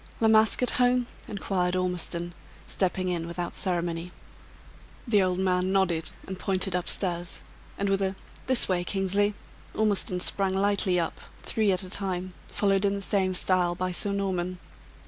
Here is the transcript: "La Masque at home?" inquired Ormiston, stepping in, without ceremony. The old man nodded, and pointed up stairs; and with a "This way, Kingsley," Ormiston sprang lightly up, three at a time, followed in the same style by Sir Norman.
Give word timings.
"La 0.19 0.27
Masque 0.27 0.63
at 0.63 0.71
home?" 0.81 1.05
inquired 1.27 1.75
Ormiston, 1.75 2.33
stepping 2.65 3.09
in, 3.09 3.27
without 3.27 3.55
ceremony. 3.55 4.11
The 5.07 5.21
old 5.21 5.37
man 5.37 5.71
nodded, 5.71 6.09
and 6.25 6.39
pointed 6.39 6.75
up 6.75 6.89
stairs; 6.89 7.43
and 7.77 7.87
with 7.87 8.01
a 8.01 8.15
"This 8.47 8.67
way, 8.67 8.83
Kingsley," 8.83 9.35
Ormiston 9.75 10.19
sprang 10.19 10.55
lightly 10.55 10.99
up, 10.99 11.21
three 11.37 11.71
at 11.71 11.83
a 11.83 11.89
time, 11.91 12.33
followed 12.47 12.83
in 12.83 12.95
the 12.95 13.01
same 13.03 13.35
style 13.35 13.75
by 13.75 13.91
Sir 13.91 14.11
Norman. 14.11 14.57